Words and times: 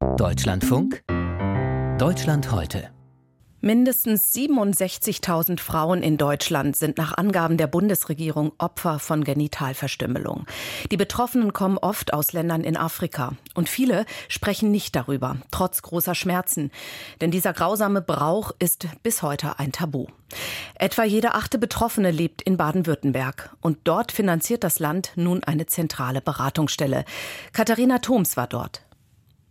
Deutschlandfunk 0.00 1.02
Deutschland 1.98 2.52
heute 2.52 2.90
Mindestens 3.60 4.32
67.000 4.32 5.58
Frauen 5.58 6.04
in 6.04 6.16
Deutschland 6.16 6.76
sind 6.76 6.98
nach 6.98 7.18
Angaben 7.18 7.56
der 7.56 7.66
Bundesregierung 7.66 8.52
Opfer 8.58 9.00
von 9.00 9.24
Genitalverstümmelung. 9.24 10.46
Die 10.92 10.96
Betroffenen 10.96 11.52
kommen 11.52 11.78
oft 11.78 12.12
aus 12.14 12.32
Ländern 12.32 12.62
in 12.62 12.76
Afrika. 12.76 13.32
Und 13.54 13.68
viele 13.68 14.06
sprechen 14.28 14.70
nicht 14.70 14.94
darüber, 14.94 15.38
trotz 15.50 15.82
großer 15.82 16.14
Schmerzen. 16.14 16.70
Denn 17.20 17.32
dieser 17.32 17.52
grausame 17.52 18.00
Brauch 18.00 18.52
ist 18.60 18.86
bis 19.02 19.22
heute 19.22 19.58
ein 19.58 19.72
Tabu. 19.72 20.06
Etwa 20.76 21.02
jede 21.02 21.34
achte 21.34 21.58
Betroffene 21.58 22.12
lebt 22.12 22.42
in 22.42 22.56
Baden-Württemberg. 22.56 23.56
Und 23.60 23.78
dort 23.82 24.12
finanziert 24.12 24.62
das 24.62 24.78
Land 24.78 25.12
nun 25.16 25.42
eine 25.42 25.66
zentrale 25.66 26.20
Beratungsstelle. 26.20 27.04
Katharina 27.52 27.98
Thoms 27.98 28.36
war 28.36 28.46
dort. 28.46 28.82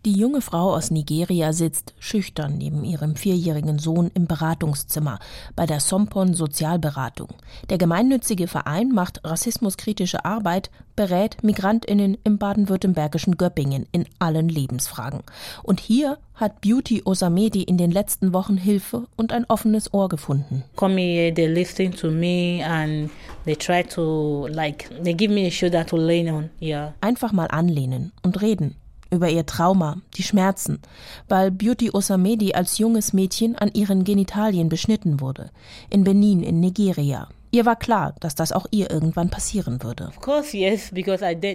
Die 0.08 0.14
junge 0.14 0.40
Frau 0.40 0.74
aus 0.74 0.90
Nigeria 0.90 1.52
sitzt 1.52 1.94
schüchtern 2.00 2.58
neben 2.58 2.86
ihrem 2.86 3.18
vierjährigen 3.18 3.78
Sohn 3.78 4.10
im 4.14 4.26
Beratungszimmer 4.26 5.20
bei 5.54 5.66
der 5.66 5.82
Sompon 5.82 6.34
Sozialberatung. 6.34 7.28
Der 7.70 7.78
gemeinnützige 7.78 8.48
Verein 8.48 8.94
macht 8.94 9.20
rassismuskritische 9.26 10.24
Arbeit, 10.24 10.72
berät 10.96 11.44
Migrantinnen 11.44 12.18
im 12.24 12.38
baden-württembergischen 12.38 13.36
Göppingen 13.36 13.86
in 13.92 14.06
allen 14.18 14.48
Lebensfragen. 14.48 15.24
Und 15.62 15.82
hier 15.82 16.20
hat 16.36 16.62
Beauty 16.62 17.02
Osamedi 17.04 17.64
in 17.64 17.78
den 17.78 17.92
letzten 17.92 18.32
Wochen 18.32 18.56
Hilfe 18.56 19.08
und 19.18 19.34
ein 19.34 19.44
offenes 19.50 19.94
Ohr 19.94 20.08
gefunden. 20.08 20.64
Come 20.78 21.02
here, 21.02 21.34
they 21.34 21.48
listen 21.48 21.92
to 21.92 22.10
me 22.10 22.66
and 22.66 23.12
they 23.44 23.58
try 23.58 23.84
to 23.84 24.48
like 24.48 24.90
they 25.04 25.14
give 25.14 25.34
me 25.34 25.46
a 25.48 25.52
shoulder 25.52 25.86
to 25.86 25.98
lean 25.98 26.30
on. 26.30 26.50
Yeah. 26.62 26.94
Einfach 27.02 27.34
mal 27.34 27.48
anlehnen 27.48 28.14
und 28.24 28.42
reden 28.42 28.78
über 29.12 29.30
ihr 29.30 29.46
Trauma, 29.46 29.98
die 30.16 30.24
Schmerzen, 30.24 30.80
weil 31.28 31.52
Beauty 31.52 31.92
Osamedi 31.92 32.54
als 32.54 32.78
junges 32.78 33.14
Mädchen 33.14 33.56
an 33.56 33.72
ihren 33.74 34.04
Genitalien 34.04 34.70
beschnitten 34.70 35.20
wurde, 35.20 35.52
in 35.90 36.04
Benin 36.04 36.44
in 36.44 36.60
Nigeria. 36.60 37.30
Ihr 37.58 37.66
war 37.66 37.76
klar, 37.76 38.14
dass 38.20 38.36
das 38.36 38.52
auch 38.52 38.68
ihr 38.70 38.92
irgendwann 38.92 39.32
passieren 39.32 39.82
würde. 39.82 40.12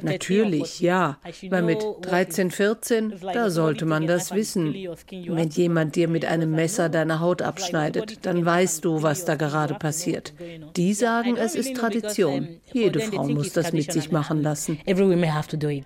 Natürlich, 0.03 0.81
ja. 0.81 1.19
Weil 1.49 1.63
mit 1.63 1.79
13, 2.01 2.51
14, 2.51 3.15
da 3.33 3.51
sollte 3.51 3.87
man 3.87 4.09
das 4.09 4.33
wissen. 4.33 4.75
Wenn 4.75 5.49
jemand 5.51 5.95
dir 5.95 6.09
mit 6.09 6.25
einem 6.25 6.51
Messer 6.51 6.89
deine 6.89 7.21
Haut 7.21 7.41
abschneidet, 7.41 8.27
dann 8.27 8.45
weißt 8.45 8.85
du, 8.85 9.03
was 9.03 9.25
da 9.25 9.37
gerade 9.37 9.75
passiert. 9.75 10.35
Die 10.75 10.93
sagen, 10.93 11.37
es 11.37 11.55
ist 11.55 11.77
Tradition. 11.77 12.49
Jede 12.73 12.99
Frau 12.99 13.29
muss 13.29 13.53
das 13.53 13.73
mit 13.73 13.93
sich 13.93 14.11
machen 14.11 14.43
lassen. 14.43 14.81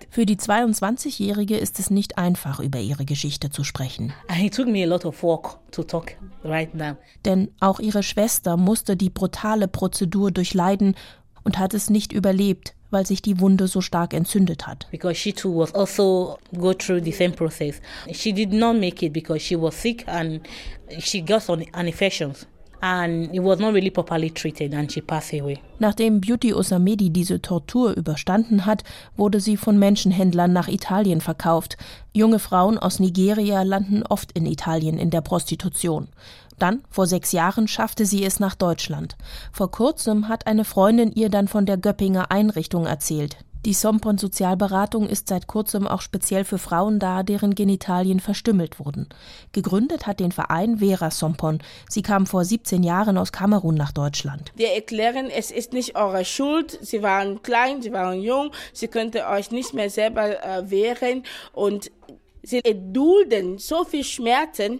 Für 0.09 0.25
die 0.25 0.37
22-Jährige 0.37 1.57
ist 1.57 1.77
es 1.77 1.91
nicht 1.91 2.17
einfach, 2.17 2.59
über 2.59 2.79
ihre 2.79 3.05
Geschichte 3.05 3.51
zu 3.51 3.63
sprechen. 3.63 4.13
Denn 7.25 7.49
auch 7.59 7.79
ihre 7.79 8.03
Schwester 8.03 8.57
musste 8.57 8.95
die 8.95 9.09
brutale 9.09 9.67
Prozedur 9.67 10.06
durchleiden 10.09 10.95
und 11.43 11.59
hat 11.59 11.73
es 11.73 11.89
nicht 11.89 12.11
überlebt, 12.11 12.73
weil 12.91 13.05
sich 13.05 13.21
die 13.21 13.39
Wunde 13.39 13.67
so 13.67 13.81
stark 13.81 14.13
entzündet 14.13 14.67
hat. 14.67 14.87
Because 14.91 15.15
she 15.15 15.33
too 15.33 15.55
was 15.55 15.73
also 15.73 16.37
go 16.53 16.73
through 16.73 17.03
the 17.03 17.11
same 17.11 17.31
process. 17.31 17.81
She 18.11 18.33
did 18.33 18.53
not 18.53 18.77
make 18.77 19.05
it 19.05 19.13
because 19.13 19.39
she 19.39 19.59
was 19.59 19.81
sick 19.81 20.05
and 20.07 20.41
she 20.99 21.21
got 21.21 21.49
an 21.49 21.61
infections. 21.85 22.47
And 22.79 23.33
it 23.33 23.41
was 23.41 23.59
not 23.59 23.73
really 23.73 23.89
properly 23.89 24.29
treated 24.29 24.73
and 24.73 24.91
she 24.91 25.01
passed 25.01 25.33
away. 25.33 25.59
Nachdem 25.79 26.21
Beauty 26.21 26.53
Osamedi 26.53 27.09
diese 27.09 27.41
Tortur 27.41 27.93
überstanden 27.95 28.67
hat, 28.67 28.83
wurde 29.15 29.39
sie 29.39 29.57
von 29.57 29.79
Menschenhändlern 29.79 30.53
nach 30.53 30.67
Italien 30.67 31.19
verkauft. 31.19 31.77
Junge 32.13 32.37
Frauen 32.37 32.77
aus 32.77 32.99
Nigeria 32.99 33.63
landen 33.63 34.03
oft 34.03 34.31
in 34.33 34.45
Italien 34.45 34.99
in 34.99 35.09
der 35.09 35.21
Prostitution. 35.21 36.09
Dann, 36.59 36.83
vor 36.89 37.07
sechs 37.07 37.31
Jahren, 37.31 37.67
schaffte 37.67 38.05
sie 38.05 38.23
es 38.23 38.39
nach 38.39 38.55
Deutschland. 38.55 39.15
Vor 39.51 39.71
kurzem 39.71 40.27
hat 40.27 40.47
eine 40.47 40.65
Freundin 40.65 41.11
ihr 41.11 41.29
dann 41.29 41.47
von 41.47 41.65
der 41.65 41.77
Göppinger 41.77 42.31
Einrichtung 42.31 42.85
erzählt. 42.85 43.37
Die 43.65 43.73
Sompon 43.73 44.17
Sozialberatung 44.17 45.09
ist 45.09 45.27
seit 45.27 45.47
kurzem 45.47 45.87
auch 45.87 46.01
speziell 46.01 46.45
für 46.45 46.57
Frauen 46.57 46.99
da, 46.99 47.21
deren 47.23 47.53
Genitalien 47.53 48.21
verstümmelt 48.21 48.79
wurden. 48.79 49.09
Gegründet 49.51 50.07
hat 50.07 50.21
den 50.21 50.31
Verein 50.31 50.77
Vera 50.77 51.11
Sompon. 51.11 51.59
Sie 51.89 52.01
kam 52.01 52.27
vor 52.27 52.45
17 52.45 52.81
Jahren 52.81 53.17
aus 53.17 53.33
Kamerun 53.33 53.75
nach 53.75 53.91
Deutschland. 53.91 54.53
Wir 54.55 54.73
erklären, 54.73 55.29
es 55.29 55.51
ist 55.51 55.73
nicht 55.73 55.97
eure 55.97 56.23
Schuld. 56.23 56.79
Sie 56.81 57.03
waren 57.03 57.41
klein, 57.41 57.81
sie 57.81 57.91
waren 57.91 58.21
jung, 58.21 58.51
sie 58.71 58.87
könnte 58.87 59.27
euch 59.27 59.51
nicht 59.51 59.73
mehr 59.73 59.89
selber 59.89 60.41
äh, 60.41 60.69
wehren 60.69 61.23
und 61.51 61.91
sie 62.43 62.61
erdulden 62.63 63.57
so 63.57 63.83
viel 63.83 64.05
Schmerzen 64.05 64.79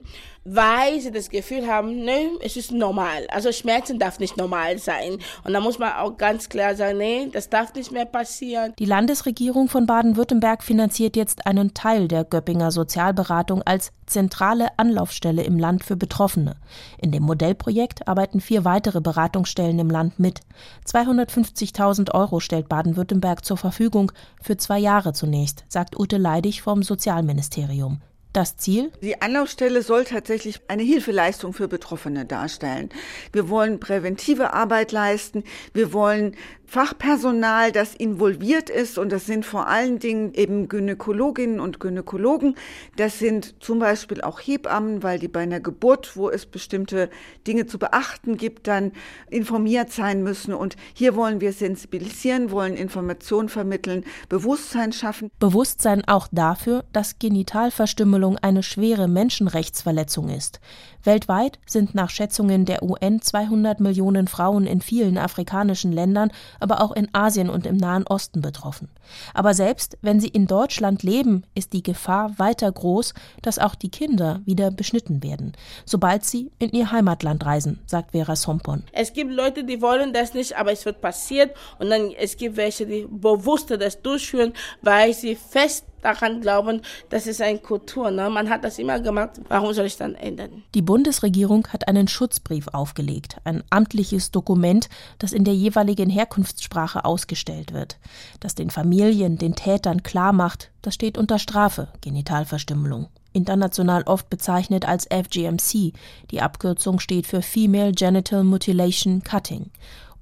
weil 0.50 1.02
sie 1.02 1.12
das 1.12 1.30
Gefühl 1.30 1.68
haben, 1.68 2.04
ne, 2.04 2.32
es 2.42 2.56
ist 2.56 2.72
normal. 2.72 3.28
Also 3.30 3.52
Schmerzen 3.52 4.00
darf 4.00 4.20
nicht 4.20 4.38
normal 4.38 4.78
sein. 4.80 5.18
Und 5.44 5.54
da 5.54 5.60
muss 5.60 5.78
man 5.78 5.94
auch 5.94 6.18
ganz 6.18 6.48
klar 6.48 6.76
sagen, 6.76 6.98
nee, 7.00 7.28
das 7.32 7.50
darf 7.50 7.74
nicht 7.74 7.92
mehr 7.92 8.06
passieren. 8.06 8.74
Die 8.80 8.86
Landesregierung 8.86 9.68
von 9.68 9.86
Baden-Württemberg 9.86 10.64
finanziert 10.64 11.18
jetzt 11.18 11.46
einen 11.46 11.74
Teil 11.74 12.08
der 12.08 12.24
Göppinger 12.24 12.72
Sozialberatung 12.72 13.62
als 13.64 13.92
zentrale 14.06 14.68
Anlaufstelle 14.78 15.44
im 15.44 15.60
Land 15.60 15.84
für 15.84 15.98
Betroffene. 15.98 16.56
In 16.98 17.12
dem 17.12 17.24
Modellprojekt 17.24 18.08
arbeiten 18.08 18.40
vier 18.40 18.64
weitere 18.64 19.02
Beratungsstellen 19.02 19.80
im 19.80 19.90
Land 19.90 20.18
mit. 20.18 20.40
250.000 20.86 22.14
Euro 22.14 22.40
stellt 22.40 22.70
Baden-Württemberg 22.70 23.44
zur 23.44 23.58
Verfügung, 23.58 24.14
für 24.42 24.56
zwei 24.56 24.80
Jahre 24.80 25.12
zunächst, 25.12 25.66
sagt 25.68 26.00
Ute 26.00 26.18
Leidig 26.18 26.62
vom 26.62 26.84
Sozialministerium. 26.84 28.00
Das 28.34 28.58
Ziel? 28.58 28.92
Die 29.02 29.22
Anlaufstelle 29.22 29.82
soll 29.82 30.04
tatsächlich 30.04 30.62
eine 30.68 30.84
Hilfeleistung 30.84 31.54
für 31.54 31.68
Betroffene 31.68 32.26
darstellen. 32.26 32.90
Wir 33.32 33.50
wollen 33.50 33.80
präventive 33.80 34.54
Arbeit 34.54 34.92
leisten. 34.92 35.44
Wir 35.74 35.92
wollen 35.94 36.36
Fachpersonal, 36.70 37.72
das 37.72 37.96
involviert 37.96 38.70
ist, 38.70 38.98
und 38.98 39.10
das 39.14 39.26
sind 39.26 39.46
vor 39.46 39.68
allen 39.68 40.00
Dingen 40.00 40.34
eben 40.34 40.68
Gynäkologinnen 40.68 41.62
und 41.62 41.80
Gynäkologen. 41.80 42.56
Das 42.98 43.20
sind 43.20 43.56
zum 43.64 43.80
Beispiel 43.80 44.20
auch 44.20 44.42
Hebammen, 44.42 45.02
weil 45.02 45.18
die 45.18 45.30
bei 45.30 45.40
einer 45.40 45.62
Geburt, 45.62 46.18
wo 46.18 46.30
es 46.30 46.46
bestimmte 46.46 47.10
Dinge 47.48 47.68
zu 47.68 47.80
beachten 47.80 48.36
gibt, 48.36 48.68
dann 48.68 48.92
informiert 49.30 49.94
sein 49.94 50.24
müssen. 50.24 50.54
Und 50.54 50.76
hier 50.94 51.16
wollen 51.16 51.40
wir 51.40 51.54
sensibilisieren, 51.54 52.52
wollen 52.52 52.76
Informationen 52.76 53.48
vermitteln, 53.48 54.04
Bewusstsein 54.28 54.92
schaffen. 54.92 55.32
Bewusstsein 55.40 56.06
auch 56.06 56.28
dafür, 56.34 56.84
dass 56.92 57.18
Genitalverstümmelung 57.18 58.27
eine 58.36 58.64
schwere 58.64 59.08
Menschenrechtsverletzung 59.08 60.28
ist. 60.28 60.60
Weltweit 61.04 61.60
sind 61.66 61.96
nach 61.96 62.10
Schätzungen 62.10 62.66
der 62.66 62.84
UN 62.84 63.22
200 63.22 63.80
Millionen 63.80 64.28
Frauen 64.28 64.66
in 64.66 64.82
vielen 64.82 65.18
afrikanischen 65.18 65.94
Ländern, 65.94 66.32
aber 66.60 66.82
auch 66.82 66.92
in 66.92 67.08
Asien 67.14 67.50
und 67.50 67.66
im 67.66 67.78
Nahen 67.78 68.06
Osten 68.06 68.42
betroffen. 68.42 68.90
Aber 69.34 69.54
selbst 69.54 69.98
wenn 70.02 70.20
sie 70.20 70.28
in 70.28 70.48
Deutschland 70.48 71.04
leben, 71.04 71.44
ist 71.56 71.72
die 71.72 71.82
Gefahr 71.82 72.38
weiter 72.38 72.70
groß, 72.70 73.14
dass 73.42 73.58
auch 73.58 73.76
die 73.76 73.90
Kinder 73.90 74.42
wieder 74.44 74.70
beschnitten 74.70 75.24
werden, 75.24 75.54
sobald 75.86 76.26
sie 76.26 76.52
in 76.60 76.72
ihr 76.72 76.92
Heimatland 76.92 77.46
reisen, 77.46 77.80
sagt 77.86 78.12
Vera 78.12 78.36
Sompon. 78.36 78.84
Es 78.92 79.14
gibt 79.14 79.32
Leute, 79.32 79.64
die 79.64 79.82
wollen 79.82 80.12
das 80.12 80.34
nicht, 80.34 80.58
aber 80.58 80.74
es 80.74 80.86
wird 80.86 81.00
passiert 81.00 81.56
und 81.80 81.90
dann 81.90 82.12
es 82.12 82.36
gibt 82.36 82.58
welche, 82.58 82.86
die 82.86 83.08
bewusster 83.10 83.78
das 83.78 84.02
durchführen, 84.02 84.52
weil 84.82 85.14
sie 85.14 85.36
fest 85.36 85.86
daran 86.02 86.42
glauben, 86.42 86.82
das 87.10 87.28
ist 87.28 87.42
eine 87.42 87.60
Kultur. 87.60 88.12
Ne? 88.12 88.30
Man 88.30 88.50
hat 88.50 88.64
das 88.64 88.80
immer 88.80 89.00
gemacht, 89.00 89.42
warum 89.48 89.74
soll 89.74 89.86
ich 89.86 89.98
dann 89.98 90.16
ändern? 90.16 90.64
Die 90.74 90.82
Bundesregierung 90.82 91.68
hat 91.68 91.88
einen 91.88 92.08
Schutzbrief 92.08 92.68
aufgelegt, 92.70 93.38
ein 93.44 93.64
amtliches 93.70 94.32
Dokument, 94.32 94.90
das 95.20 95.34
in 95.34 95.44
der 95.44 95.56
jeweiligen 95.56 96.10
Herkunftssprache 96.10 97.06
ausgestellt 97.06 97.74
wird, 97.74 97.98
das 98.40 98.56
den 98.56 98.70
Familien, 98.70 99.38
den 99.38 99.56
Tätern 99.56 100.04
klar 100.04 100.34
macht, 100.34 100.72
das 100.82 100.94
steht 100.94 101.18
unter 101.18 101.40
Strafe, 101.40 101.90
Genitalverstümmelung 102.02 103.08
international 103.34 104.02
oft 104.08 104.30
bezeichnet 104.32 104.88
als 104.88 105.06
FGMC. 105.06 105.94
Die 106.32 106.42
Abkürzung 106.42 107.00
steht 107.00 107.28
für 107.28 107.44
Female 107.44 107.92
Genital 107.92 108.44
Mutilation 108.44 109.22
Cutting. 109.22 109.70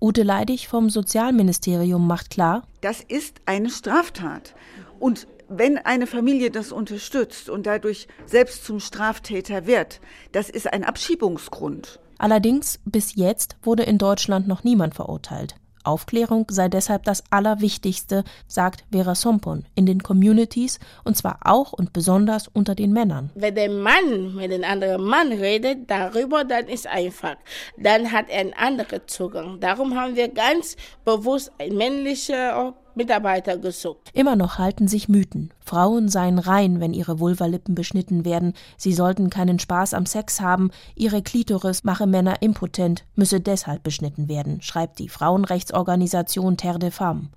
Ute 0.01 0.23
Leidig 0.23 0.67
vom 0.67 0.89
Sozialministerium 0.89 2.05
macht 2.05 2.29
klar, 2.29 2.63
das 2.81 3.01
ist 3.01 3.41
eine 3.45 3.69
Straftat. 3.69 4.53
Und 5.00 5.27
wenn 5.47 5.77
eine 5.77 6.07
Familie 6.07 6.51
das 6.51 6.71
unterstützt 6.71 7.50
und 7.50 7.65
dadurch 7.65 8.07
selbst 8.25 8.65
zum 8.65 8.80
Straftäter 8.80 9.68
wird, 9.68 10.01
das 10.31 10.50
ist 10.50 10.71
ein 10.71 10.83
Abschiebungsgrund. 10.83 12.00
Allerdings 12.18 12.80
bis 12.86 13.15
jetzt 13.15 13.57
wurde 13.62 13.83
in 13.83 13.97
Deutschland 13.97 14.47
noch 14.47 14.63
niemand 14.63 14.95
verurteilt. 14.95 15.56
Aufklärung 15.86 16.47
sei 16.50 16.68
deshalb 16.68 17.03
das 17.03 17.24
Allerwichtigste, 17.30 18.24
sagt 18.47 18.83
Vera 18.92 19.15
Sompon, 19.15 19.65
in 19.75 19.86
den 19.86 20.01
Communities 20.01 20.80
und 21.03 21.15
zwar 21.15 21.39
auch 21.44 21.74
und 21.74 21.94
besonders 21.94 22.48
unter 22.48 22.75
den 22.75 22.91
Männern. 22.91 23.31
Wenn 23.36 23.56
der 23.56 23.69
Mann 23.69 24.36
mit 24.36 24.51
einem 24.51 24.63
anderen 24.63 25.03
Mann 25.03 25.31
redet 25.31 25.89
darüber, 25.89 26.44
dann 26.44 26.68
ist 26.68 26.88
einfach. 26.88 27.36
Dann 27.77 28.12
hat 28.12 28.30
er 28.30 28.39
einen 28.39 28.53
anderen 28.53 29.01
Zugang. 29.07 29.59
Darum 29.59 29.95
haben 29.95 30.15
wir 30.15 30.30
ganz 30.30 30.75
bewusst 31.03 31.51
eine 31.59 31.74
männliche 31.74 32.56
Mitarbeiter 32.95 33.57
gesucht. 33.57 34.09
Immer 34.13 34.36
noch 34.36 34.57
halten 34.57 34.88
sich 34.88 35.09
Mythen. 35.09 35.53
Frauen 35.59 36.09
seien 36.09 36.39
rein, 36.39 36.80
wenn 36.80 36.94
ihre 36.94 37.19
Vulvalippen 37.19 37.75
beschnitten 37.75 38.25
werden. 38.25 38.53
Sie 38.77 38.94
sollten 38.94 39.30
keinen 39.30 39.59
Spaß 39.59 39.94
am 39.94 40.06
Sex 40.06 40.42
haben. 40.42 40.71
Ihre 40.95 41.21
Klitoris 41.21 41.83
mache 41.83 42.07
Männer 42.07 42.42
impotent, 42.42 43.06
müsse 43.15 43.39
deshalb 43.42 43.83
beschnitten 43.83 44.27
werden, 44.27 44.62
schreibt 44.62 45.00
die 45.00 45.09
Frauenrechtsorganisation 45.09 46.57
Terre 46.57 46.80
de 46.80 46.92
Femmes. 46.92 47.27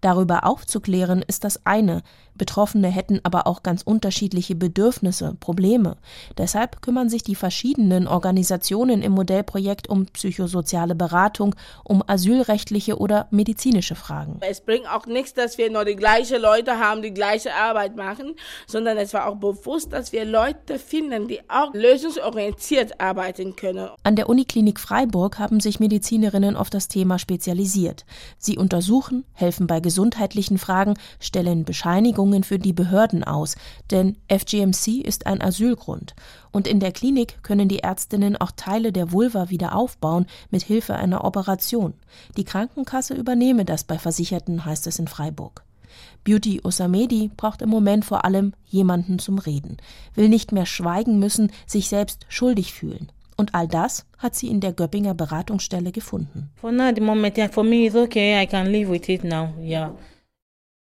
Darüber 0.00 0.46
aufzuklären 0.46 1.22
ist 1.22 1.44
das 1.44 1.64
eine, 1.64 2.02
Betroffene 2.36 2.88
hätten 2.88 3.20
aber 3.22 3.46
auch 3.46 3.62
ganz 3.62 3.82
unterschiedliche 3.82 4.54
Bedürfnisse, 4.54 5.36
Probleme. 5.40 5.96
Deshalb 6.36 6.82
kümmern 6.82 7.08
sich 7.08 7.22
die 7.22 7.34
verschiedenen 7.34 8.06
Organisationen 8.06 9.02
im 9.02 9.12
Modellprojekt 9.12 9.88
um 9.88 10.06
psychosoziale 10.06 10.94
Beratung, 10.94 11.54
um 11.84 12.02
asylrechtliche 12.06 12.98
oder 12.98 13.26
medizinische 13.30 13.94
Fragen. 13.94 14.38
Es 14.40 14.60
bringt 14.60 14.88
auch 14.88 15.06
nichts, 15.06 15.34
dass 15.34 15.58
wir 15.58 15.70
nur 15.70 15.84
die 15.84 15.96
gleichen 15.96 16.40
Leute 16.40 16.78
haben, 16.78 17.02
die 17.02 17.14
gleiche 17.14 17.54
Arbeit 17.54 17.96
machen, 17.96 18.34
sondern 18.66 18.96
es 18.98 19.14
war 19.14 19.26
auch 19.28 19.36
bewusst, 19.36 19.92
dass 19.92 20.12
wir 20.12 20.24
Leute 20.24 20.78
finden, 20.78 21.28
die 21.28 21.40
auch 21.48 21.72
lösungsorientiert 21.72 23.00
arbeiten 23.00 23.56
können. 23.56 23.88
An 24.02 24.16
der 24.16 24.28
Uniklinik 24.28 24.80
Freiburg 24.80 25.38
haben 25.38 25.60
sich 25.60 25.80
Medizinerinnen 25.80 26.56
auf 26.56 26.70
das 26.70 26.88
Thema 26.88 27.18
spezialisiert. 27.18 28.04
Sie 28.38 28.58
untersuchen, 28.58 29.24
helfen 29.32 29.66
bei 29.66 29.80
gesundheitlichen 29.80 30.58
Fragen, 30.58 30.94
stellen 31.20 31.64
Bescheinigungen 31.64 32.25
für 32.44 32.58
die 32.58 32.72
Behörden 32.72 33.24
aus, 33.24 33.56
denn 33.90 34.16
FGMC 34.28 35.00
ist 35.02 35.26
ein 35.26 35.40
Asylgrund. 35.40 36.14
Und 36.52 36.66
in 36.66 36.80
der 36.80 36.92
Klinik 36.92 37.42
können 37.42 37.68
die 37.68 37.80
Ärztinnen 37.80 38.36
auch 38.36 38.50
Teile 38.50 38.92
der 38.92 39.12
Vulva 39.12 39.50
wieder 39.50 39.74
aufbauen 39.74 40.26
mit 40.50 40.62
Hilfe 40.62 40.96
einer 40.96 41.24
Operation. 41.24 41.94
Die 42.36 42.44
Krankenkasse 42.44 43.14
übernehme 43.14 43.64
das 43.64 43.84
bei 43.84 43.98
Versicherten, 43.98 44.64
heißt 44.64 44.86
es 44.86 44.98
in 44.98 45.08
Freiburg. 45.08 45.64
Beauty 46.24 46.60
Osamedi 46.64 47.30
braucht 47.36 47.62
im 47.62 47.68
Moment 47.68 48.04
vor 48.04 48.24
allem 48.24 48.52
jemanden 48.66 49.18
zum 49.18 49.38
Reden, 49.38 49.76
will 50.14 50.28
nicht 50.28 50.52
mehr 50.52 50.66
schweigen 50.66 51.18
müssen, 51.18 51.52
sich 51.66 51.88
selbst 51.88 52.26
schuldig 52.28 52.72
fühlen. 52.72 53.10
Und 53.36 53.54
all 53.54 53.68
das 53.68 54.06
hat 54.18 54.34
sie 54.34 54.48
in 54.48 54.60
der 54.60 54.72
Göppinger 54.72 55.14
Beratungsstelle 55.14 55.92
gefunden. 55.92 56.50
For 56.56 56.72
now, 56.72 56.90
the 56.94 57.02
moment, 57.02 57.38
for 57.52 57.62
me, 57.62 57.86
it's 57.86 57.94
okay. 57.94 58.42
I 58.42 58.46
can 58.46 58.66
live 58.66 58.90
with 58.90 59.08
it 59.08 59.24
now. 59.24 59.50
Yeah. 59.60 59.90